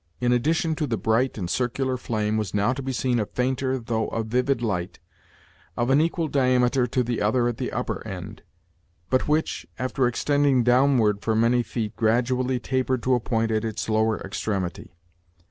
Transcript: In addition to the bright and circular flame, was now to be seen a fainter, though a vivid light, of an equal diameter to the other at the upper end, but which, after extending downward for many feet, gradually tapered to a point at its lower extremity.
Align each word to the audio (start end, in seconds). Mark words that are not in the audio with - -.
In 0.19 0.33
addition 0.33 0.73
to 0.77 0.87
the 0.87 0.97
bright 0.97 1.37
and 1.37 1.47
circular 1.47 1.95
flame, 1.95 2.35
was 2.35 2.55
now 2.55 2.73
to 2.73 2.81
be 2.81 2.91
seen 2.91 3.19
a 3.19 3.27
fainter, 3.27 3.77
though 3.77 4.07
a 4.07 4.23
vivid 4.23 4.63
light, 4.63 4.97
of 5.77 5.91
an 5.91 6.01
equal 6.01 6.27
diameter 6.27 6.87
to 6.87 7.03
the 7.03 7.21
other 7.21 7.47
at 7.47 7.57
the 7.57 7.71
upper 7.71 8.01
end, 8.07 8.41
but 9.11 9.27
which, 9.27 9.67
after 9.77 10.07
extending 10.07 10.63
downward 10.63 11.21
for 11.21 11.35
many 11.35 11.61
feet, 11.61 11.95
gradually 11.95 12.59
tapered 12.59 13.03
to 13.03 13.13
a 13.13 13.19
point 13.19 13.51
at 13.51 13.63
its 13.63 13.87
lower 13.87 14.19
extremity. 14.21 14.95